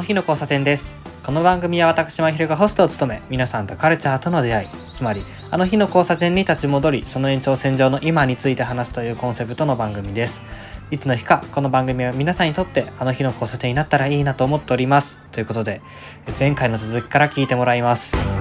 [0.00, 0.96] の日の交差点です。
[1.22, 10.40] この番組は私まひるがホストを務め皆さんとカルチャーとの出会いつまりあの日の交差点に立ち戻りその延長線上の今について話すというコンセプトの番組です。
[10.90, 15.18] いつの日かこの番組は皆さんにとってあの日の交差点になったらいいなと思っております。
[15.32, 15.82] ということで
[16.38, 18.39] 前回の続きから聞いてもらいます。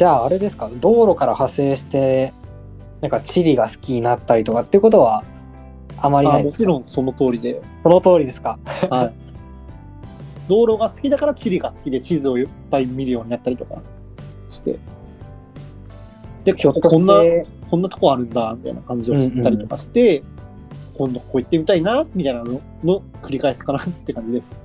[0.00, 0.70] じゃああれですか？
[0.76, 2.32] 道路から派生して
[3.02, 5.24] なんか地理が好きになったりとかっていうことは
[5.98, 8.58] あまりないあもちろんその通りで、その通りですか？
[8.88, 9.14] はい、
[10.48, 13.82] 道路が好きだから地理が好きで地図をいっぱい見るようになったりとか
[14.48, 14.78] して。
[16.44, 17.16] でひょっとしてこんな
[17.68, 20.22] こんなとこあるんだみたいな感じを知ったりとかして、
[20.96, 24.56] 今度ここ行ってみたいなみたいなのの繰り返しかなって感じです。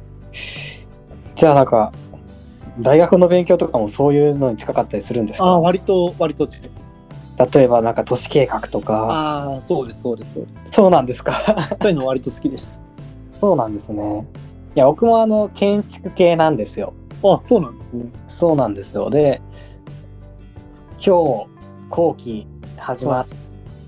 [1.36, 1.92] じゃあなんか
[2.80, 5.46] 大学の勉強とかもそういうのに近かったりするんですか？
[5.46, 7.00] ああ割と割と近いです。
[7.54, 9.06] 例えばなんか都市計画とか。
[9.06, 10.72] ああそうですそうですそうです。
[10.72, 11.34] そうなんですか？
[11.82, 12.82] そういうの割と好きです。
[13.40, 14.26] そうなんですね。
[14.76, 16.94] いや僕もあの建築系なんですよ。
[17.24, 18.06] あそうなんですね。
[18.28, 19.10] そうなんですよ。
[19.10, 19.42] で
[20.98, 21.48] 今日
[21.90, 23.28] 後期始まっ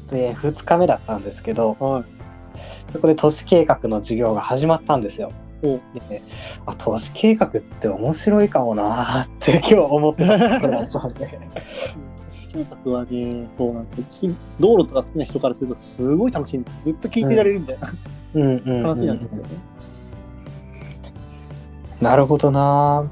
[0.10, 2.04] て2日目だったんですけど、はい。
[2.92, 5.32] そこで都市計画の授業が始まったんですよ。
[5.64, 6.22] おで
[6.66, 11.40] あ都市計画って面白いかもなーって今日思ってたところだ ったんで
[12.54, 14.32] 計画はね、そうなんですよ。
[14.60, 16.78] 道路とか好きな人からすると、すごい楽しいんです。
[16.86, 17.94] ずっと聞いてられるみたいな
[18.36, 19.44] うんうんうん話なんですよね。
[22.02, 23.10] なるほどな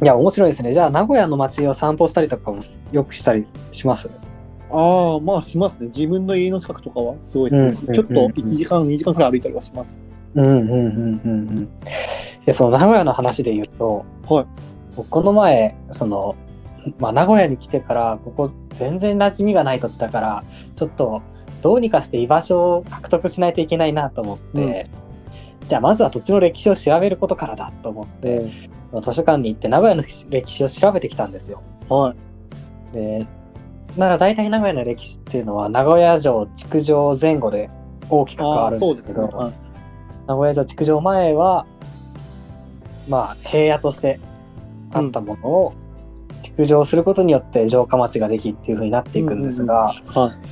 [0.00, 2.58] ーいや面白いですねじゃあ名古屋の街を散歩したりとかも
[2.92, 4.08] よくしたりします？
[4.70, 5.86] ああ、まあしますね。
[5.86, 10.00] 自分の家の近くとかはすごいですし、うんちょっと1時間、2時間くらい歩いたりはします。
[10.34, 11.68] うんうんうんうんうん
[12.46, 14.46] でその名古屋の話で言うとはい。
[14.96, 16.36] 僕この前その、
[16.98, 20.44] まあ、名古屋に来てからここ全然馴染みがない土地だから
[20.76, 21.22] ちょっと
[21.62, 24.88] どうにかして居場所を獲得しないといけないなと思って、
[25.68, 28.50] じゃあまずは土地の歴史を調べることからだと思って、
[29.02, 31.62] 図書館に行って名古屋の歴史を調べてきたんですよ。
[31.88, 32.14] は
[32.92, 32.94] い。
[32.94, 33.26] で
[33.96, 37.68] なら大体名古屋の歴史っていうのは名古屋城築城前後で
[38.08, 39.24] 大きく変わるんでけど、そうですすね。
[39.24, 39.69] はい。
[40.30, 41.66] 名古屋城築城前は
[43.08, 44.20] まあ平野として
[44.92, 45.74] あったものを
[46.42, 50.48] 築城することによって城下町ができっていう風になっていくんですが、はい。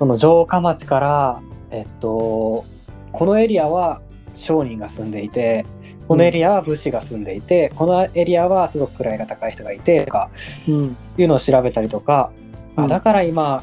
[0.00, 2.64] その城下町からえっと
[3.12, 4.02] このエリアは
[4.34, 5.64] 商人が住んでいて
[6.08, 10.28] このエリアは武士が住んでいて、このエリアはすごく位が高い人がいてとか
[10.68, 10.96] うん。
[11.18, 12.32] いうのを調べたりとか、
[12.76, 13.62] うんあだから今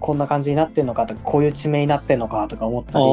[0.00, 3.04] こんな感じになってんのかとかこういう地名になってんのかとか思ったり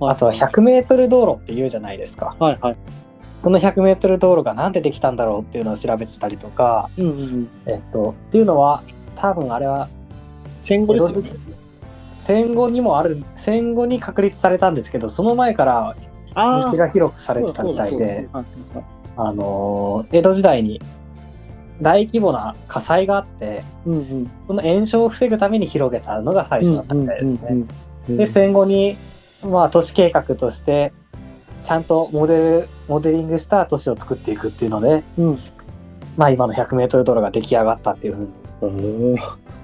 [0.00, 0.10] ああ。
[0.10, 2.36] あとは 100m 道路って言うじゃないですか。
[2.38, 2.76] はいはい。
[3.42, 7.48] この 100m 道路がなんでできたんだろうっていうのを調べてたりとか、うんうんうん。
[7.66, 8.82] えっと、っていうのは
[9.16, 9.88] 多分あれは
[10.58, 11.30] 戦後ですよね。
[12.12, 15.94] 戦後にもある戦後に確立されたんですけどその前から
[16.34, 18.28] あ道が広くされてたみたいで、
[19.16, 20.80] あのー江戸時代に
[21.80, 24.30] 大規模な火災があってうんうん。
[24.48, 27.64] その炎症を防ぐために広げたのが最初だったみたいですね。
[28.08, 28.96] で戦後に、
[29.46, 30.92] まあ、都市計画として
[31.64, 35.38] ちゃんとモデルモデリングした都市を作っていくっていうので、うん
[36.16, 38.28] まあ、今の 100m 道路が出来上がったっていう
[38.60, 39.18] ふうに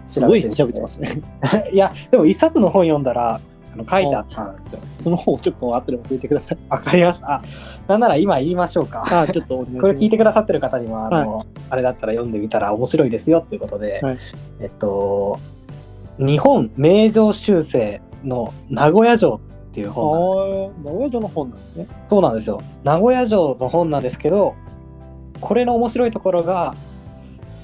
[0.07, 1.23] すごい調べてますね。
[1.73, 3.41] いやでも一冊の本読んだら
[3.73, 4.81] あの書いてあったんですよ。
[4.97, 6.59] その方ちょっと後で教えてください。
[6.69, 7.35] わかりました。
[7.35, 7.43] あ
[7.89, 9.03] なんなら今言いましょうか。
[9.07, 9.59] あーちょっと。
[9.59, 14.19] これ聞いてくださってる方にはあの、あれだったら読んでみたら面白いですよっていうことで、はい
[14.61, 15.39] えっと
[16.19, 19.41] 日本名城修正の名古屋城
[19.73, 21.87] っていうあ本なんですあ、名古屋城の本なんですね。
[22.11, 22.63] そうなんですよ。
[22.85, 24.55] 名古屋城の本なんですけど、
[25.41, 26.75] これの面白いところが、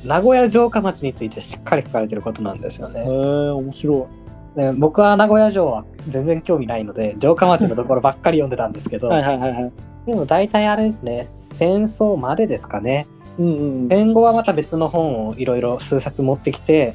[0.04, 3.10] 名古屋城下町についてしっかり書かれてることなんですよへえね。
[3.50, 4.08] 面白
[4.56, 9.10] で僕は名古屋城は全然興味ないので、城下町のところばっかり読んでたんですけど、い。
[9.10, 9.72] はいはいはいはい。
[10.06, 13.06] でも大体あれですね、戦争までですかね。
[13.38, 16.94] うんうん戦後はまた別の本をいろいろ数冊持ってきて、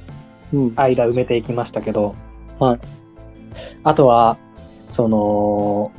[0.51, 0.73] うん。
[0.75, 2.15] 間埋めていきましたけど、
[2.59, 2.79] はい。
[3.83, 4.37] あとは、
[4.93, 5.91] その、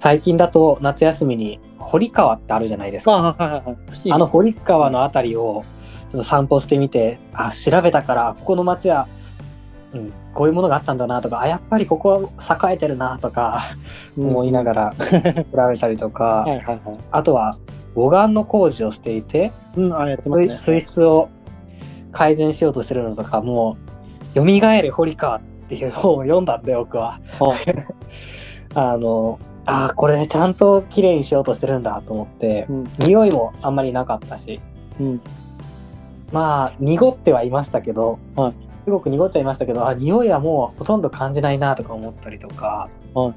[0.00, 3.36] 最近だと夏休みに堀川ってあるじゃないですか。
[3.38, 5.62] あの堀川のあたりを
[6.10, 9.06] ちょっと散歩してみて、あ、調べたから、ここの町は、
[9.92, 13.62] うん、こういうものがあったんだなとか、あ、やっぱりここは栄えてるなとか
[14.18, 14.94] 思いながら。
[15.52, 16.46] ら調べたりとか。
[17.12, 17.56] あとは、
[17.94, 20.56] 護岸の工事をしていて、うん、あ、やってますね。
[20.56, 21.28] 水質を
[22.10, 23.76] 改善しようとしてるのとかも
[24.34, 25.40] う「よみがえれ堀川」っ
[25.70, 27.20] ていう本を読んだんで僕は。
[27.38, 27.54] あ。
[28.92, 34.60] あのあーこれちゃんと綺麗にしようとしてるんだと思ってうん、匂いもあんまりなかったし。
[34.98, 35.20] うん、
[36.32, 38.54] まあ濁ってはいましたけど、はい。
[38.84, 43.34] すごく濁ってはいましたけどあ匂いはもうほとんど感じないなとか思ったりとか、はい。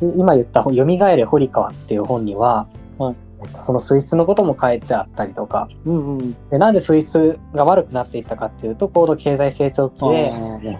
[0.00, 2.66] で今言った「よみがえれ堀川」っていう本には、
[2.98, 3.14] はい。
[3.14, 6.36] えっとその水質のことも書いてあったりとかうん、うん。
[6.50, 10.32] でなんで水質が悪くなっていったかっていうと高度経済成長期で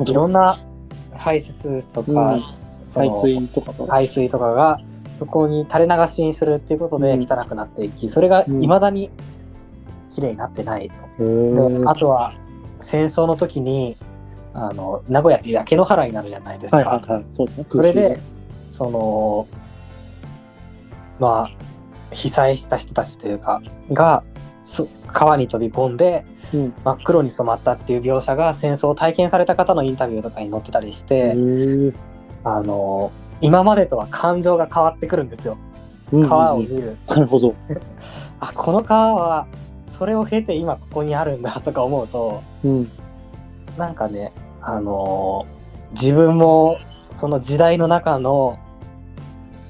[0.07, 0.57] いろんな
[1.17, 2.43] 排泄物とか、うん
[3.11, 3.87] 水とかと。
[3.87, 4.79] 排水とかが
[5.19, 9.11] そこに垂れ流しにするっていうことでうん汚くなっていき、それがうん未だに
[10.15, 10.95] 綺麗になってないと。
[10.95, 12.35] へでーあとは
[12.81, 13.97] 戦争の時に
[14.55, 16.77] あの名古屋って焼け野原になるじゃないですか。
[16.77, 17.25] はいはいはい。
[17.35, 17.67] そね。
[17.71, 18.19] それで
[18.73, 19.47] その
[21.19, 21.51] まあ
[22.13, 23.63] 被災した人たちというか
[23.93, 24.23] が
[24.65, 26.25] そ川に飛び込んで
[26.55, 26.75] うん。
[26.85, 31.35] 真っ黒に染まったっていう描写が戦争を体験された方のインタビューとかに載ってたりして、
[32.45, 33.11] あの
[33.41, 35.57] 今までとは感情が変わってくるんですよ
[36.13, 37.55] うん川を見る、なるほど。
[38.41, 39.47] あこの川は
[39.87, 42.91] それを経て今ここにあるんだとか思うとうん。
[43.79, 45.47] なんかねあの
[45.93, 46.77] 自分も
[47.17, 48.59] その時代の中の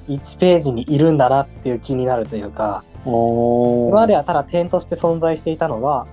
[0.08, 6.06] 1ページにいるんだなっていう気になるというかお今まではただ点として存在していたのが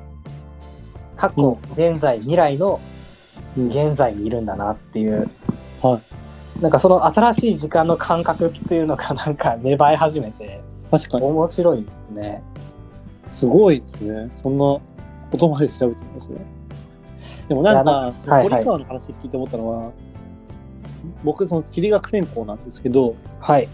[1.15, 2.79] 過去、現在未来の
[3.57, 5.29] うん現在にいるんだなっていう、
[5.81, 5.99] は
[6.61, 11.25] なんかその新しい時間の感覚っていうのがなんか芽生え始めて確かに。
[11.25, 12.43] 面白いですね。
[13.27, 14.29] すごいですね。
[14.41, 14.81] そんなこ
[15.37, 16.45] とまで調べてるんですね。
[17.47, 19.91] でもなんか、堀川の話聞いて思ったのは、
[21.23, 23.67] 僕、その地理学専攻なんですけど、はい。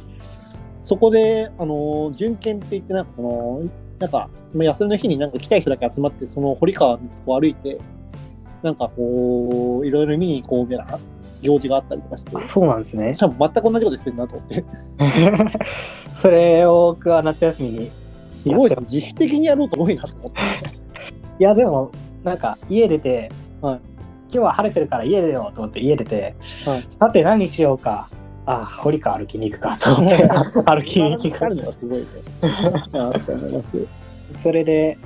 [0.85, 3.63] そこで、あの、巡検って言って、なんかその、
[3.97, 7.79] なんか、まあ休みの日になんか来たい人だけ集まって、その堀川を歩いて、
[8.61, 10.99] なんかこう、いろいろ見に行こうみたいな
[11.41, 13.15] 行事があったりとかして、そうなんですね。
[13.17, 14.63] 多分全く同じことしてるなと思って、
[16.21, 17.91] それを僕は夏休みに。
[18.29, 18.87] すごいですね。
[18.91, 20.39] 自主的にやろうと多いなと思って。
[21.39, 21.89] いや、でも、
[22.23, 23.31] なんか家出て、
[23.61, 23.79] はい
[24.31, 26.35] 今日は晴れてるから家出ようと思って家出て、
[26.65, 28.09] はいさて何しようか。
[28.45, 32.05] あ、堀川歩きに行くかと思って、歩きに行くかるのがすごいね。
[32.93, 33.85] ああ、と思います。
[34.35, 34.97] それで、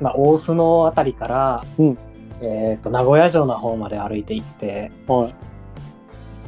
[0.00, 1.98] まあ、大須のあたりから、うん
[2.40, 5.28] えっ、と、名古屋城の方まで歩いて行って、は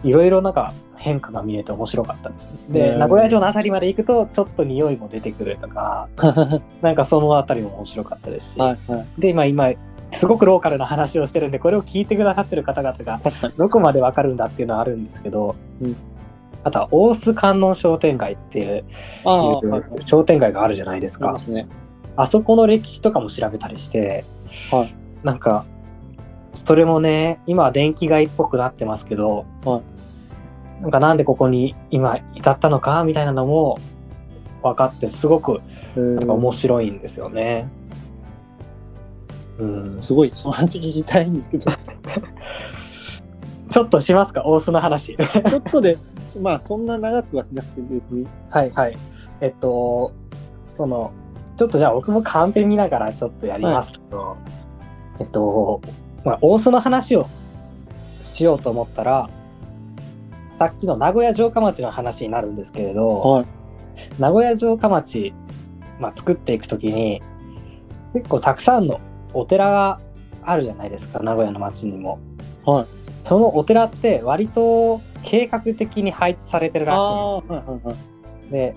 [0.04, 0.08] い。
[0.08, 2.80] いろいろなんか変化が見えて面白かったですね。
[2.80, 6.08] で、うん名古屋城のあたりまで行くと、ちょっと匂いも出てくるとか、
[6.80, 9.06] なんかそのあたりも面白かったですし、はいはい。
[9.18, 9.72] で、今、今、
[10.12, 13.20] すごくローカルな話をしてるんで、これを聞いてくださってる方々が。
[13.56, 15.96] どこまでわかるんだっていうのはあるんですけど、うん
[16.62, 18.84] あとは大須観音商店街っていう。
[20.06, 21.38] 商店街があるじゃないですか。
[21.38, 21.66] すね。
[22.16, 24.24] あそこの歴史とかも調べたりして、
[24.70, 25.64] はいなんか、
[26.54, 29.82] それもね、今は電気街っぽくなってますけど、は
[30.80, 33.78] なんかなんでここに今至ったのかみたいなのも
[34.62, 35.60] 分かって、すごく
[35.94, 37.68] なんか面白いんですよね。
[39.58, 41.70] うん、すごい、その話聞きたいんですけど、
[43.70, 45.16] ちょっとしますか、大須の話。
[45.16, 45.98] ちょっとで、
[46.38, 48.26] まあ、そんな長くはしなくて別に。
[48.50, 48.96] はいはい。
[49.40, 50.12] えっと、
[50.74, 51.12] その、
[51.56, 54.36] ちょっとじゃあ僕もカンペ見ながらちょっとやりますけど、
[55.18, 55.80] えっと、
[56.24, 57.26] まあ、大須の話を
[58.20, 59.28] しようと思ったら、
[60.52, 63.46] さっきの名古屋城下町の話になるんですけれど、はい。
[64.18, 65.34] 名古屋城下町、
[65.98, 67.22] まあ、作っていくときに、
[68.14, 69.00] 結構たくさんの
[69.34, 70.00] お寺が
[70.42, 72.18] あるじゃないですか、名古屋の町にも。
[72.64, 72.86] はい。
[73.24, 78.48] そのお寺って割と計画的に配置されてるらしい。
[78.48, 78.74] んで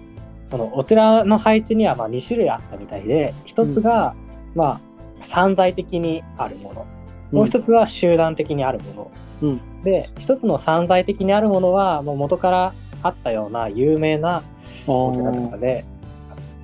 [0.50, 4.16] そのお寺の配置にはまあ2種類あったみたいで一つが
[4.54, 4.80] まあ
[5.22, 6.86] 散在的にあるもの、
[7.32, 9.82] もう一つは集団的にあるもの、うん。
[9.82, 14.44] で一つの散在的にあるものはもう元からあったような有名な
[14.86, 15.86] お寺とかで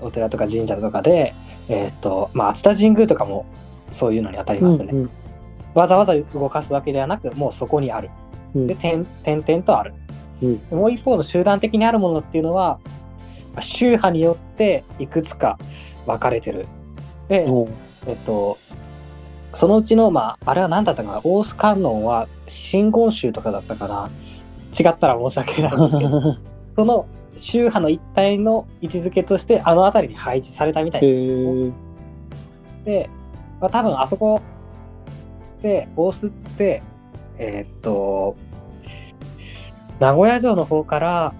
[0.01, 1.33] お寺とか神社とかで
[1.67, 3.45] えーっとまあ熱田神宮とかも
[3.91, 5.09] そういうのに当たりますね、うん
[5.79, 8.09] わざわざ動かすわけではなくもうそこにある。
[8.53, 8.67] うん。
[8.67, 9.93] で点点々とある、
[10.41, 10.61] うん。
[10.71, 12.79] もう一方の集団的にあるものっていうのは
[13.53, 15.57] まあ宗派によっていくつか
[16.05, 16.67] 分かれてる。
[17.27, 17.69] で、う。
[17.69, 17.73] ん
[18.07, 18.57] えっと
[19.53, 21.21] そのうちのまああれは何だったかな？
[21.23, 24.09] 大須観音は真言宗とかだったかな？
[24.79, 26.37] 違ったら申し訳ないんですけど。
[26.75, 31.73] その宗派の一体の位置づけとしてあの辺りに配置されたみたいへなんですよ。
[32.85, 32.91] え。
[33.03, 33.09] で、
[33.61, 34.41] まあ、多分あそこ
[35.61, 36.81] で大須って
[37.37, 38.35] えーっと
[39.99, 41.33] 名古屋城の方から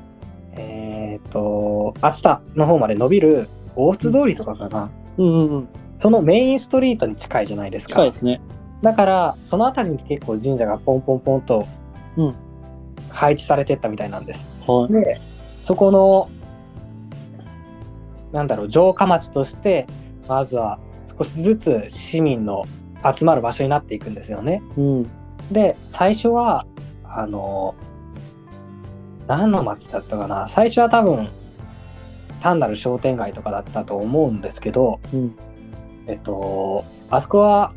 [0.54, 5.68] えーっと熱田の方まで伸びる大津通りとかかな、うんうんうん。
[6.00, 8.42] そのメインストリートに近いじゃないですか近いですね。
[8.82, 11.66] だからその辺りに結構神社がポンポンポンと
[12.18, 12.36] うん
[13.10, 14.48] 配置されてったみたいなんです。
[14.68, 14.94] はい。
[14.94, 15.22] で
[15.62, 16.30] そこの
[18.32, 19.88] なんだろう城下町として
[20.28, 20.80] まずは
[21.18, 22.66] 少しずつ市民の
[23.04, 24.62] 集まる場所になっていくんですよね。
[24.78, 25.12] うん。
[25.52, 26.66] で最初は
[27.04, 27.76] あの
[29.28, 31.30] 何の町だったかな最初は多分
[32.42, 35.36] 単なる商店街とかだったと思うんですけどうん。
[36.08, 37.74] えっとあそこは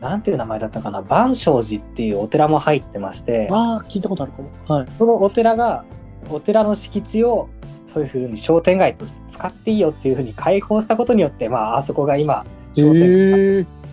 [0.00, 4.50] なんていう名前だったかな万象寺っていうお寺も入ってましてああ、聞いたことあるかも。
[4.66, 4.88] はい。
[4.98, 5.84] そのお寺が
[6.30, 7.48] お寺の敷地を
[7.86, 12.44] そういうふうに商店街として使っていいよっていうふうに開放したことによってまああそこが今
[12.76, 13.83] へ商店街え。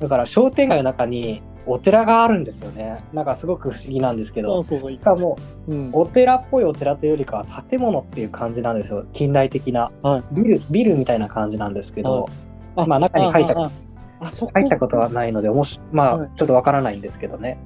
[0.00, 3.02] だから商店街の中にお寺があるんですよね。
[3.12, 4.62] なんかすごく不思議なんですけあど。
[4.62, 4.92] そうそう。
[4.92, 5.36] しかも
[5.68, 5.90] うん。
[5.92, 9.04] お寺っぽいお寺というよりかは建物っていう感じなんですよ。
[9.12, 9.90] 近代的な。
[10.02, 10.34] はい。
[10.34, 12.28] ビルビルみたいな感じなんですけど、
[12.76, 16.30] あまあ中に入った入ったことはないのでもしまあはい。
[16.36, 17.58] ちょっとわからないんですけどね。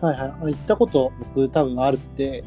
[0.00, 0.28] はいはい。
[0.28, 2.44] あ行ったこと僕多分あるって、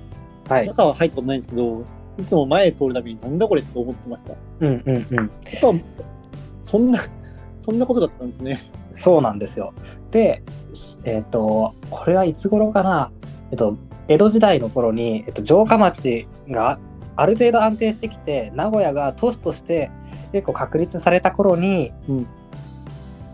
[0.47, 0.67] はい。
[0.67, 1.83] 中は入ったことないんですけど、
[2.17, 4.31] いつも前通るたびになんだこれって思ってました。
[4.31, 5.25] やうんうんうん。
[5.25, 5.29] っ
[5.61, 5.73] ぱ、
[6.59, 6.99] そんな、
[7.65, 8.71] そんなことだったんですね。
[8.91, 9.73] そうなんですよ
[10.11, 10.43] で
[11.03, 13.11] えっ、とこれはいつ頃かな？
[13.51, 16.79] えっと江戸時代の頃に、えっと、城下町が
[17.15, 19.89] ある程度安定してきて名古屋が都市として
[20.31, 22.27] 結構確立された頃に、うん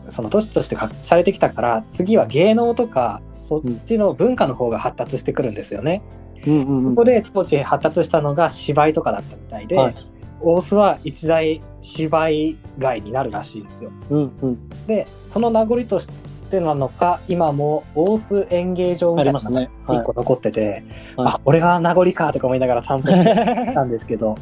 [0.09, 6.01] その都市として確立されてきたから次は芸能とかそっちの文化の方が発達してくるんですよね。
[6.45, 9.95] うんうんここで当時発達したのが芝居とかだったみたいで、はい
[10.41, 13.91] 大須は一大芝居街になるらしいんですよ。
[14.09, 14.69] うんうん。
[14.87, 16.07] でその名残とし
[16.49, 19.85] てなのか今も大須演芸場みたいなのがありますね。
[19.87, 20.83] はい一個残ってて、
[21.15, 24.35] はいあこれが名残かとか思いながら散歩してたんですけど、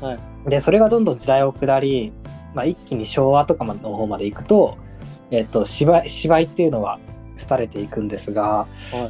[0.00, 0.18] はい
[0.48, 2.12] でそれがどんどん時代を下り、
[2.54, 4.76] まあ、一気に昭和とかの方まで行くと、
[5.30, 6.98] えっと芝居芝居っていうのは
[7.48, 8.66] 廃れていくんですが、は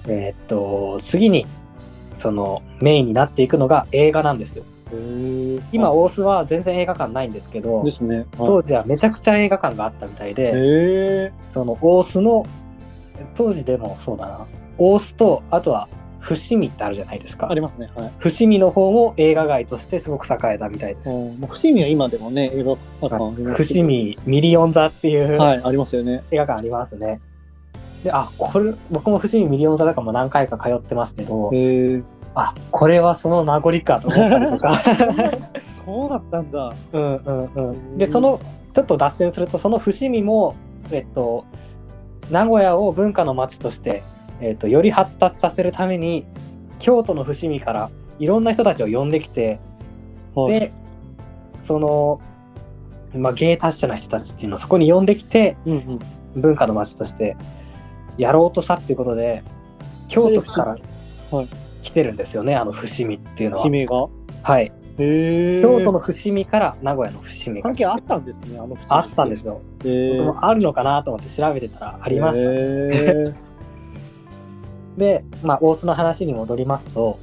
[0.06, 1.46] いえっと次に
[2.14, 4.64] そのメインになっていくのが映画なんですよ。
[5.72, 8.26] 今大須は全然映画館ないんですけどですね。
[8.36, 11.32] 当時はめちゃくちゃ映画館があったみたいで。
[11.52, 12.44] その大須の
[13.34, 14.46] 当時でもそうだな
[14.78, 15.88] 大須とあとは
[16.20, 17.90] 伏見ってあるじゃないですかありますね。
[17.94, 18.12] はい。
[18.18, 22.76] 伏見の方も映画街としてすごく栄えたみたいです、うんもう伏見は今でもね、映画
[23.08, 26.24] 館伏見ミリオン座っていうはい、ありますよね。
[26.30, 27.20] 映画館ありますね、
[28.04, 32.02] であこれ僕も伏見ミリオン座とかも何回か通ってますけどへえ。
[32.34, 34.82] あこれはその名残かと思ったりとか
[35.84, 36.72] そうだったんだ。
[36.92, 38.40] うんうんうんでその
[38.72, 40.56] ちょっと脱線するとその伏見も
[40.90, 41.44] えっと
[42.30, 44.02] 名古屋を文化の街として、
[44.40, 46.24] えっと、より発達させるために
[46.80, 49.60] 京都の伏見からいろんな人たちを呼んできて、
[50.34, 50.52] はい。
[50.52, 50.72] で
[51.62, 52.20] その、
[53.14, 55.98] まあ、芸達者な人たちっていうのをそこに呼んできてうんうん。
[56.40, 57.36] 文化の街として
[58.18, 59.44] やろうとしたっていうことで
[60.08, 60.76] 京都から
[61.30, 61.48] はい
[61.84, 63.70] 来てるんですよねあの伏見っていうのは地。
[63.70, 64.08] 名が？
[64.42, 64.72] はい。
[64.96, 68.76] 京都の伏見から名古屋の伏見が関係あったんですね、あの。
[68.88, 69.60] あったんですすよ。
[70.40, 72.44] あるのかなと思って調べてたらありました。
[72.50, 73.34] へ
[74.96, 77.18] で、まあ、大津の話に戻りますと、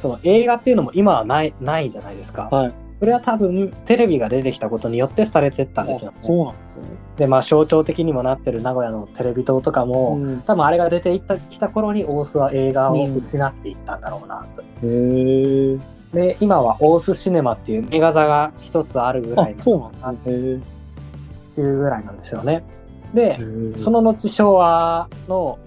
[0.00, 2.48] その映画っていうのも今はないないじゃないですか。
[2.50, 2.72] ーはい。
[3.04, 6.88] それは多分テレビが出てきたことによってされてったんですよ、あそうなんですよね。
[7.18, 14.62] で、まあ象徴的にもなってる名古屋のテレビ塔とかも、うん多分あれが出ていったきた頃に大須は映画を失っていったんだろうなと。
[14.62, 15.78] へえ。
[16.14, 20.48] で、今は大須シネマっていう映画座が一つあるぐらい、あそうなんですね。
[20.48, 20.60] へっ
[21.56, 22.64] ていうぐらいなんですよね。
[23.12, 23.78] で、え。
[23.78, 25.58] その後昭和の、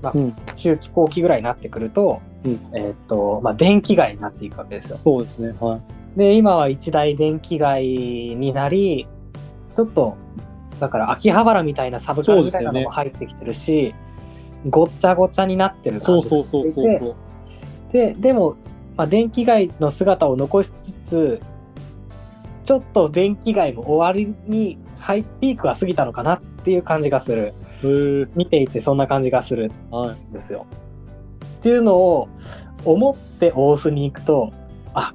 [0.00, 4.98] まあうん中期後期ぐらいになってくると、うんえーっとまあ、電気街になっていくわけですよ。
[5.04, 5.54] そうですね。
[5.60, 5.80] はい。
[6.16, 9.08] で今は一大電気街になり
[9.74, 10.16] ちょっと
[10.78, 13.94] だから秋葉原みたいなサブカルみたいなのも入ってきてるし、
[14.68, 16.84] ごっちゃごちゃになってる感じそうそうそうそう
[17.92, 18.10] で。
[18.12, 18.56] ででも、
[18.96, 21.40] まあ、電気街の姿を残しつつ
[22.64, 27.54] ちょっと電気街も終わりにハイピークは過ぎたのかなっていう感じがする。
[28.34, 30.30] 見ていてそんな感じがするはい。
[30.30, 30.66] んですよ。
[31.58, 32.28] っていうのを
[32.84, 34.52] 思って大須に行くと
[34.94, 35.14] あ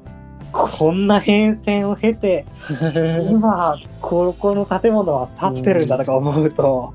[0.52, 2.46] こんな変遷を経て
[3.30, 6.94] 今ここの建物は建ってるんだとか思うと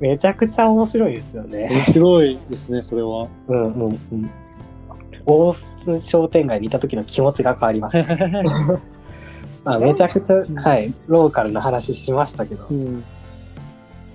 [0.00, 1.68] めちゃくちゃ面白いですよね。
[1.70, 3.28] 面白いですね、それは。
[3.48, 4.30] うんうんうん。
[5.24, 7.98] 大須商店街にいた時の気持ちが変わります。
[9.64, 13.04] あめちゃくちゃ、はい、ローカルな話しましたけど、うん。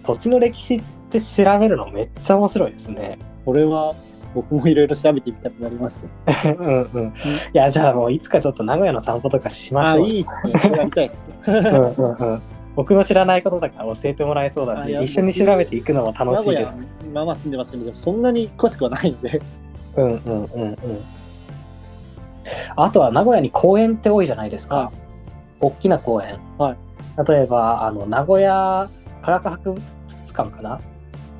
[0.05, 3.17] 土地の歴史って調べるのめっちゃ面白いですね。
[3.43, 3.93] これは、
[4.33, 6.49] 僕もいろいろ調べてみたくなりました。
[6.51, 7.07] うんうん。
[7.07, 7.11] い
[7.53, 10.07] や、じゃあもういつかちょっと名古屋の散歩とかしまああ、しょう。
[10.07, 10.77] いいっすね。
[10.77, 11.27] やりたいっす。
[11.47, 12.41] うんうんうん。
[12.75, 16.85] 僕の知らないこととか教えてもらえそうだし、一緒に調べていくのも楽しいです。
[16.85, 19.41] 名古屋、まあまあ住んでますけど、そんなに詳しくはないんで。
[19.97, 20.77] うんうんうんうん。
[22.75, 24.75] あとは名古屋に公園って多いじゃないですか。
[24.75, 24.93] はい
[25.63, 26.39] 大きな公園。
[26.57, 26.77] はい
[27.27, 28.89] 例えば、あの、名古屋
[29.21, 29.83] 科学博物
[30.33, 30.79] 館かな？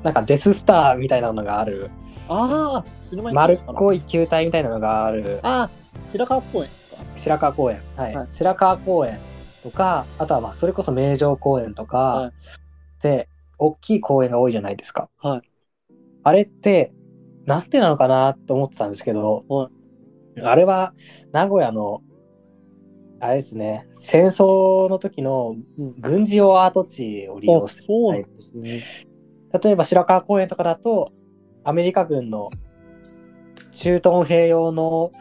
[0.04, 1.90] なんかデススターみたいなのがある、
[2.32, 2.84] ああ、
[3.32, 5.40] 丸っこい球体みたいなのがある。
[5.42, 5.70] ああ、
[6.10, 6.70] 白川公園。
[7.16, 8.14] 白川公園、はい。
[8.14, 8.26] はい。
[8.30, 9.18] 白川公園
[9.62, 12.32] とか、あとはまあそれこそ名城公園とか、はい。
[13.02, 15.10] で、大きい公園が多いじゃないですか。
[15.18, 15.42] はい。
[16.24, 16.92] あれって、
[17.44, 19.70] なんでなのかなと思ってたんですけど、は
[20.42, 20.94] あれは
[21.32, 22.00] 名古屋の、
[23.20, 25.94] あれですね、戦争の時のうん。
[26.00, 28.82] 軍事用アート地を利用してあそうですね。
[29.62, 31.12] 例えば白川公園とかだと、
[31.64, 32.50] アメリカ軍の
[33.72, 35.12] 中東兵用の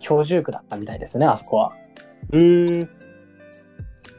[0.00, 1.72] 居住区だったみたいですね、あそこは。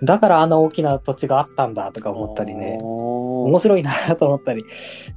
[0.04, 4.66] だからあんな大きな土地があったんだとか思ったりね、面面白いなと思ったり。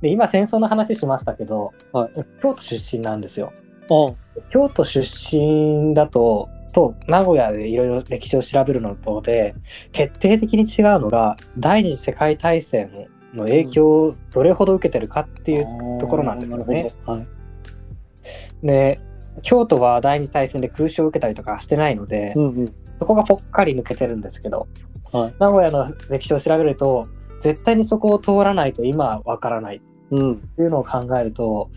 [0.01, 3.53] で、今戦争の話しましたけど、はい京都出身なんですよ。
[3.91, 4.15] あ
[4.51, 9.55] 京都出身だと、と名古屋でいろいろ歴史を調べるのとで、
[9.93, 12.91] 決定的に違うのが、第二次世界大戦
[13.39, 16.93] の影響をどれほど受けてるかっていうところなんですよね。
[17.07, 18.67] はい。
[18.67, 19.01] で、
[19.43, 22.75] 京都は第二次大戦で空襲を受けたりとかしてないので、うんうん。
[22.99, 24.67] そこがぽっかり抜けてるんですけど、
[25.13, 27.09] はい名古屋の歴史を調べると、
[27.41, 29.81] 絶対にそこを通らないと今はわからないっ
[30.11, 30.37] うん。
[30.37, 31.71] ていうのを考えると、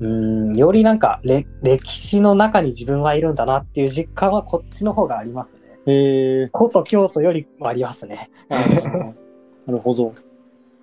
[0.00, 5.60] うーん、よりなんかれ歴史の中に自分はいるんだなっていう実感はこっちの方がありますね。
[5.86, 6.50] へえ。
[6.54, 8.30] 古都京都よりもありますね。
[8.48, 10.12] なるほど。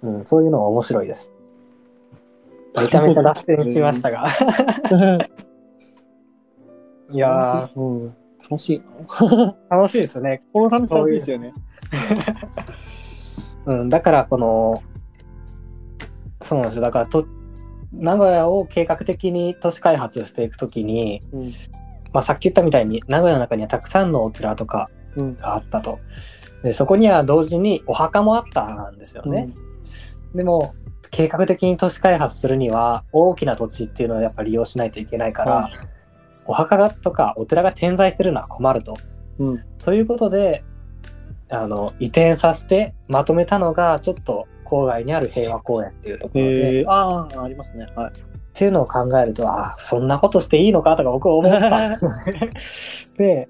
[0.01, 1.33] うん、そういうのは面白いです。
[2.77, 4.27] めちゃめちゃ脱線しましたが。
[7.11, 8.83] いやうん、楽しい
[9.69, 10.43] 楽しいですね。
[10.53, 11.53] この話楽しいですよね。
[13.65, 14.83] うん、だからこの、
[16.41, 16.83] そうなんですよ。
[16.83, 17.25] だからと、
[17.91, 21.53] 名古屋を計画的に都市開発していくときに、うん。
[22.13, 25.35] まあ、さっき言ったみたいに名古屋の中にはたくさんのお寺とかうん。
[25.35, 25.99] があったと。
[26.63, 29.49] でそこには同時にお墓もあったんですよね。
[30.35, 30.75] でも
[31.11, 35.71] 計画的に都市開発するには大きな土地っていうのをやっぱ利用しないといけないから、はい
[36.49, 38.95] お墓がとかお寺が点在してるのは困ると。
[39.37, 39.63] うん。
[39.77, 40.63] ということで
[41.47, 46.85] あの移転させてまとめたのがちょっと郊外にある平和公園っていうところで。
[46.87, 47.85] ああ、ありますね。
[47.95, 48.19] はい。
[48.19, 50.95] っていうのを考えるとあそんなことしていいのか？
[50.97, 51.99] とか僕は思った。
[53.19, 53.47] で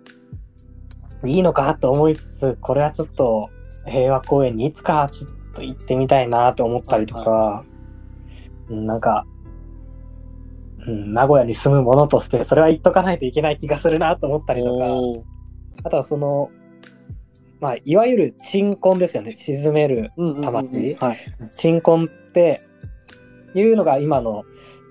[1.26, 1.74] いいのか？
[1.76, 3.50] と思いつつこれはちょっと
[3.86, 7.64] 平和公園にいつかちょっと行ってみたいなと思ったりとか、
[8.70, 9.26] うんなんか、
[10.86, 14.86] うん、名古屋に住む者としてそれは言っとかないといけない気がするなと思ったりとか。
[15.84, 16.50] あとはその
[17.60, 19.32] まあいわゆる鎮魂ですよね。
[19.32, 20.96] 沈める魂。
[21.00, 21.18] はい。
[21.54, 22.62] 鎮魂って
[23.54, 24.44] いうのが今の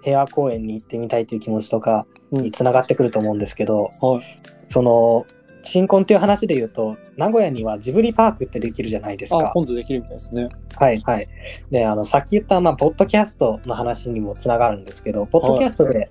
[0.03, 4.23] 平和公園に行ってみたいという気持ちとかにつながってくると思うんですけど、はい。
[4.69, 5.25] その
[5.69, 9.51] 鎮魂っていう話で言うと名古屋にはジブリパークってできるじゃないですあか。
[9.55, 10.49] 今度できるみたいですね。
[10.77, 11.29] はいはい。
[11.71, 16.11] であのさっき言った、まあ、ポッドキャストの話にもつながるんですけどポッドキャストで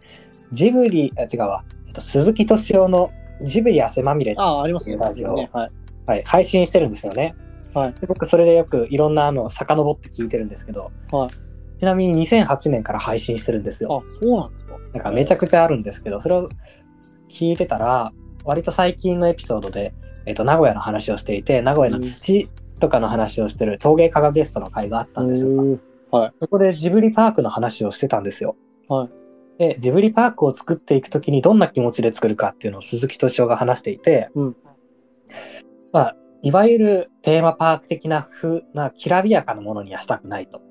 [0.51, 4.97] ジブリ、あ違うわ、えっと、鈴木敏夫のジブリ汗まみれ、ああ、ありますね。
[4.97, 5.49] ラジオね。
[5.51, 5.71] はい。
[6.05, 7.35] はい、配信してるんですよね。
[7.73, 11.47] はいで僕それでよくいろんなのを遡って聞いてるんですけど、はい
[11.79, 14.03] ちなみに2008年から配信してるんですあ、よ。
[14.21, 14.77] そうなんですか。
[14.93, 16.49] なんかめちゃくちゃあるんですけど、それを
[17.29, 18.11] 聞いてたら、
[18.47, 19.93] 割と最近のエピソードで、
[20.25, 22.47] えっと、名古屋の話をしていて、名古屋の土
[22.79, 25.79] とかの話をしてる陶芸家がゲストの会があったんですよ。
[26.11, 26.33] はい。
[26.41, 28.55] そこでジブリパークの話をしてたんですよ。
[28.87, 29.09] は
[29.59, 29.59] い。
[29.59, 34.55] で、ジブリパークを作っていくときにどんな気持ちで作るかっていうのを鈴木敏夫が話していて、うん
[35.91, 40.61] まあ、いわゆるテーマパーク的な風なきらびやかなものにはしたくないと。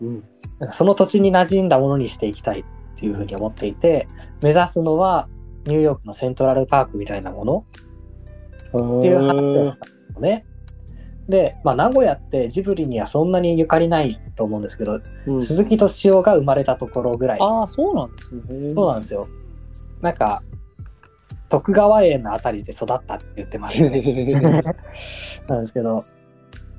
[0.00, 0.24] うん。
[0.70, 2.64] その土地に馴染んだものにしていきたいっ
[2.96, 4.08] ていうふうに思っていて、
[4.42, 5.28] 目指すのは
[5.66, 7.66] ニューヨークのセントラルパークみたいなもの
[9.00, 9.78] っていう話をした
[10.14, 10.46] のね。
[11.28, 17.38] で、まあ、名古屋ってジブリにはそんなにゆかりないと思うんですけど、うん鈴木敏夫が生まれたところぐらい。
[17.40, 18.74] ああ、そうなんですね。
[18.74, 19.28] そうなんですよ。
[20.00, 20.42] なんか、
[21.48, 24.62] 徳川園のあたりで育ったって言ってましたね。
[25.48, 26.04] なんですけど、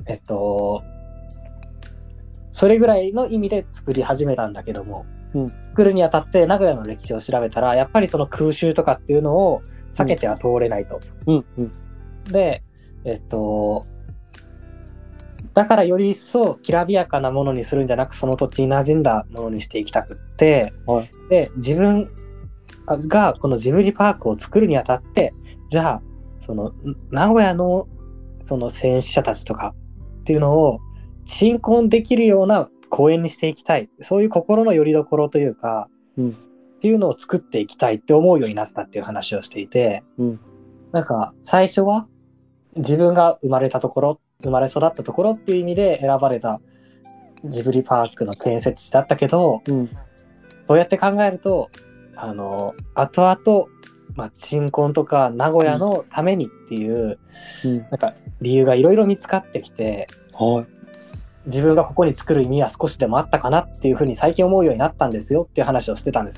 [0.06, 0.82] えっと、
[2.54, 9.62] それぐらいの意味で作り始めたんだけども、うん作るにあたって名古屋の歴史を調べたら、やっぱりその空襲とかっていうのを
[9.94, 11.00] 避けては通れないと。
[11.26, 11.72] うんうん。
[12.32, 12.64] で、
[13.06, 13.84] えっと、
[15.54, 22.10] だからより一層きらびやかなものにするんじゃなくその土地に馴染んだものにしていきたくって、はいで自分
[22.86, 25.34] がこのジブリパークを作るにあたって
[25.68, 26.02] じゃあ
[26.40, 26.74] そのん
[27.12, 27.88] 名古屋の
[28.46, 29.76] その戦死者たちとか
[30.22, 30.80] っていうのを
[31.26, 36.38] 鎮魂できるような公園にしていきたいそういう心の拠り所というか、うん
[36.78, 40.40] っていうのを作っていきたいって思うようになったっていう話をしていて、うん
[40.92, 42.08] なんか最初は
[42.78, 46.62] 自分が生まれたところ生まれ育ったところっていう意味で選ばれた
[47.44, 49.90] ジブリパークの建設地だったけどうん。
[50.68, 51.70] そうやって考えると
[52.16, 53.68] あの後々
[54.16, 57.20] まあ鎮魂とか名古屋のためにっていう、
[57.66, 57.78] うん。
[57.80, 60.77] なんか理由がいろいろ見つかってきてはい。
[61.48, 66.38] 自分がここに作る意味は少しでもあったかなっていうふうに最近思うようになったんですよっていう話をしてたんです。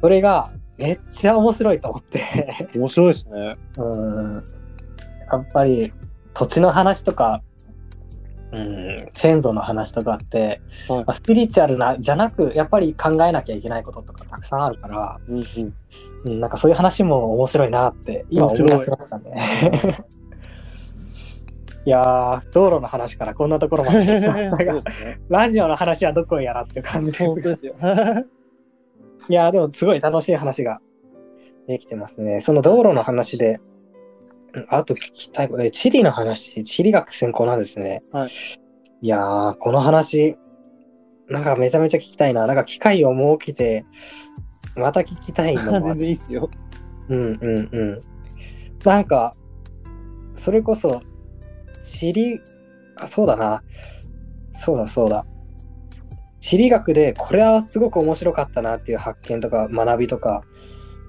[0.00, 3.56] それがめっちゃ面白いと思って面白いですね。
[3.78, 4.44] うん
[5.30, 5.92] やっぱり
[6.34, 7.42] 土地の話とか、
[8.52, 15.44] うん、先祖の話とかって、はいまあスピリチュアルなじゃなくやっぱり考えなきゃいけないこととかたくさんあるから、うんうん。
[16.24, 20.04] うん、なんかそういう話も面白いなって今思い出せましたね。
[21.86, 24.80] いやー道路の話からこんなところまで来ましたが。
[25.28, 27.74] ラジオの話はどこへやらって感じですですよ。
[29.28, 30.80] いやーでもすごい楽しい話が
[31.66, 32.40] できてますね。
[32.40, 33.60] その道路の話で、
[34.54, 38.04] うんあと聞きたいことで、地理の話、地理学専攻なんですね。
[38.12, 38.30] はい。
[39.00, 40.36] いやー、この話、
[41.28, 42.46] なんかめちゃめちゃ聞きたいな。
[42.46, 43.84] なんか機会を設けて、
[44.76, 46.48] また聞きたいの 全然いいっすよ。
[47.08, 48.02] うんうんうん。
[48.84, 49.34] なんか、
[50.36, 51.02] それこそ、
[51.84, 52.40] 地理、
[52.96, 53.62] あ、そうだな。
[54.56, 55.26] そうだそうだ。
[56.40, 60.44] 地理学でこれはすごく面白かったなっていう発見とか学びとか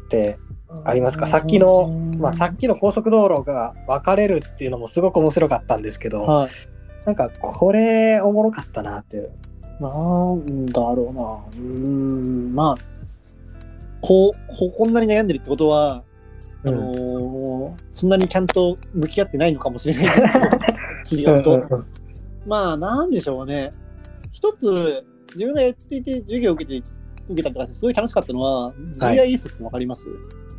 [0.05, 0.37] って
[0.83, 1.27] ありますか？
[1.27, 6.51] さっきの、まあ、さっきの高速道路が分かれるっていうのもすごく面白かったんですけど、はい。
[7.05, 9.31] なんかこれおもろかったなっていう。
[9.79, 11.45] なんだろうな。
[11.51, 12.75] うーん、まあ、
[14.01, 16.03] こう、ここんなに悩んでるってことは、
[16.63, 17.54] あのー
[17.89, 21.83] そんなにちゃんと向き合ってないのかもしれないけど、うと。
[22.45, 23.71] まあ、なんでしょうね。
[24.31, 26.87] 一つ、自分がやっていて授業を受けて、
[27.29, 28.73] 受けたりとかすごい楽しかったのは、は
[29.13, 30.05] い GIS ってわかります、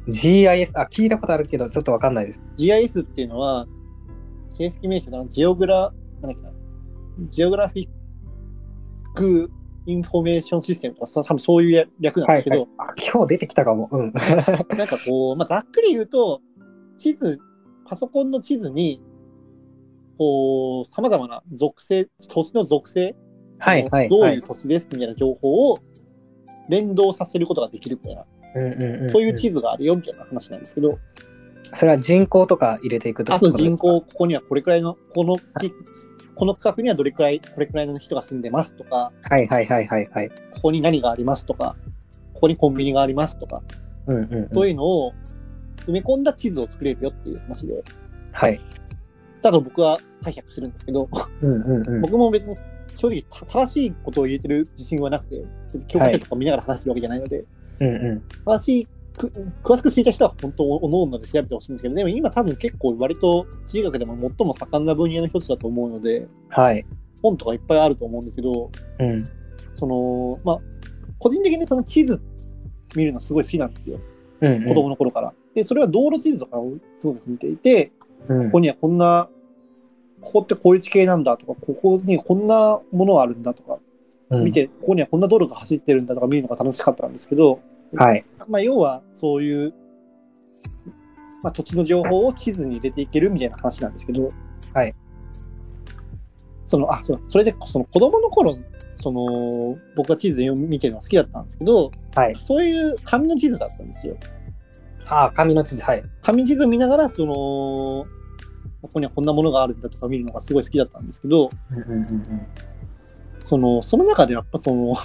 [0.08, 2.42] GIS、あ、聞いたことあるけど、ちょっとわかんないです。
[2.58, 3.66] ?GIS っていうのは、
[4.48, 6.52] 正式名称だな、 geogra、なんだっけな、
[7.30, 9.50] geographic
[9.86, 12.68] information system とか、さ多分そういう略なんですけど、はい。
[12.78, 13.88] あ、今日出てきたかも。
[13.92, 14.12] うん。
[14.76, 16.40] なんかこう、まあ、ざっくり言うと、
[16.96, 17.38] 地図、
[17.86, 19.02] パソコンの地図に、
[20.18, 23.14] こう、様々な属性、土地の属性、
[23.58, 24.08] はいはい。
[24.08, 25.78] どうはいいう土地ですみたいな情報を
[26.68, 30.98] 連動させることができるみたいな、うんうんうんうんそういう地図があるよみたいな話なんですけど、
[31.74, 35.72] それは人口とか入れていくとあ、そう、人口、ここにはこれくらいの、この地、
[36.34, 40.30] この区画にはどれくらい、これくらいの人が住んでますとか、はいはいはいはいはい。
[40.54, 41.76] ここに何がありますとか、
[42.34, 43.62] ここにコンビニがありますとか、
[44.06, 44.48] うんうん、うん。
[44.52, 45.12] そういうのを
[45.86, 47.82] 埋め込んだ地図を作れるよっていう話で、
[48.32, 48.60] はい。
[49.42, 51.08] だと僕は解釈してるんですけど、
[51.42, 52.00] うんうんうん。
[52.02, 52.56] 僕も別に
[52.96, 57.44] 正直た正しいことを言えてる自信はなくて、別に教科書とか見ながら話してるわけじゃないので、
[57.80, 58.22] うんうん。
[58.44, 66.84] 正しいく、詳しく知りたい人は本当、おのおので調べてほしいんですけど、でも今多分結構割と地理学でも最も盛んな分野の一つだと思うので、はい。
[67.22, 69.28] 本とかいっぱいあると思うんですけど、うん。
[69.74, 70.58] その、まあ、
[71.18, 72.20] 個人的にその地図
[72.94, 73.98] 見るのすごい好きなんですよ。
[74.40, 74.64] うんうん。
[74.66, 75.32] 子供の頃から。
[75.56, 77.90] で、それは道路地図とかをすごく見ていて、
[78.28, 79.28] うんここにはこんな、
[80.20, 83.78] ここってこういう地形なんだとか、ここにこんなものがあるんだとか、
[84.28, 87.60] うん見て、ここにはこんな道路が走ってるんだとか見るのが楽しかったんですけど、
[87.94, 88.24] はい。
[88.48, 89.72] まあ、要はそういう、
[91.42, 94.30] まあ、土地の情報を地図に入れていけるみたいな話なんですけど、
[94.74, 94.94] はい。
[96.66, 98.58] その、あ、そうそれで、その子供の頃、
[98.94, 102.36] その、僕が地図で見てるのが好きだったんですけど、はい。
[102.44, 104.16] そういう紙の地図だったんですよ。
[105.08, 106.02] あ、紙の地図、はい。
[106.22, 107.34] 紙地図を見ながら、その、
[108.82, 112.46] ここにはこんなものがあるんだとか見るのがすごい好きだったんですけど、うんうんうん
[113.44, 114.96] その、その中でやっぱその、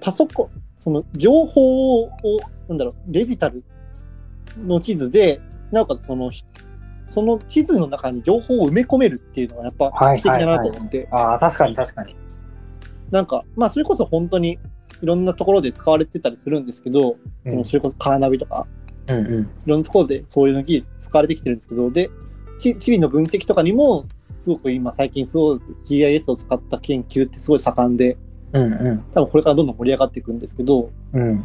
[0.00, 2.10] パソコン、その情報を、
[2.68, 3.64] なんだろう、デジタル
[4.56, 5.40] の地図で、
[5.72, 6.44] なおかつその、ひ
[7.06, 12.16] その地図の中に情報を埋め込めるっていうのがやっぱはい素敵だなと思って、ああ、確かに確かに。
[13.10, 14.58] なんか、まあそれこそ本当に
[15.02, 18.66] いろんなところで使われてたりするんですけど、そのそれこそカーナビとか、
[19.08, 19.42] うんうん。
[19.42, 22.10] いろんなところでそういうの技術使われてきてるんですけど、で、
[22.58, 24.04] 地地理の分析とかにも、
[24.38, 28.16] すごく今最近すごい GIS を使った研究ってすごい盛んで、
[28.52, 29.04] うんうん。
[29.14, 31.44] 多分これからどんどん盛り上がっていくんですけど、うん。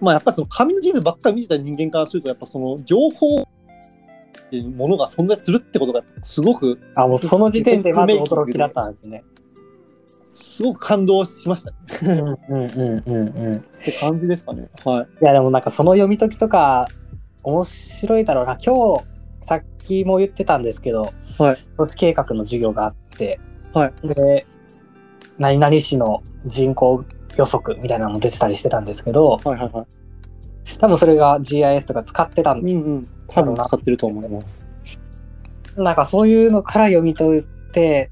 [0.00, 3.44] まあやっぱりその紙の地図ばっかり見てた人間からすると、やっぱその情報っ
[4.50, 9.24] ていうものが存在するってことがすごくあ、もうその時点でまず驚きだったんですね。
[10.56, 11.76] すごく感動しましたね。
[12.02, 13.56] うんうんうんうんうん。
[13.56, 14.70] って感じですかね。
[14.86, 15.08] はい。
[15.22, 16.88] いやでもなんかその読み解きとか
[17.42, 18.56] 面白いだろうな。
[18.56, 19.04] 今日
[19.46, 21.56] さっきも言ってたんですけど、はい。
[21.76, 23.38] 都市計画の授業があって、
[23.74, 24.46] はで、
[25.36, 27.04] 何々市の人口
[27.36, 29.86] 予測みたいなのも出てたりしてたんですけど、はいはいは
[30.78, 33.06] 多分それが GIS とか使ってたんいうんうん。
[33.28, 34.66] 多分使ってると思います。
[35.76, 37.42] なんかそういうのから読み解い
[37.72, 38.10] て、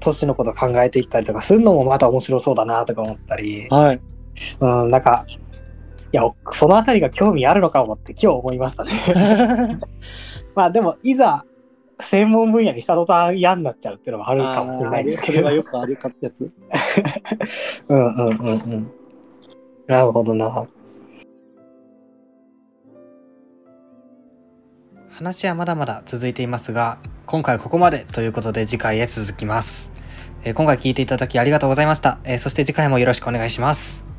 [0.00, 4.00] 都市のこと考えていったりとかするのもまた面白そうだなとか思ったり、はい
[4.60, 5.26] うん、なんか、
[6.12, 8.92] いや、そのあたりが興味あるのかもって今日思いましたね。
[10.54, 11.44] まあでも、いざ、
[12.00, 15.38] 専門分野にした途端嫌になっちゃうっていうのもあるかもしれないですけど。
[15.38, 16.50] それがよくあるかってやつ
[17.88, 18.90] うんうんうんうん。
[19.86, 20.66] なるほどな。
[25.10, 29.92] 話はまだまだ続いていますが今回ここまでということで次回へ続きます、
[30.44, 34.09] えー今回聞いていただきありがとうございました、えーそして次回もよろしくお願いします。